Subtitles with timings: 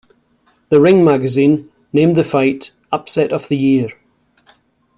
[0.69, 3.89] "The Ring" magazine named the fight Upset of the Year.